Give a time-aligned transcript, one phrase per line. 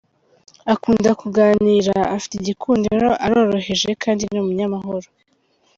[0.73, 5.07] Akunda kuganira, afite igikundiro, aroroheje kandi ni umunyamahoro.